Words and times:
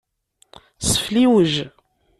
Sefliwej. 0.89 1.53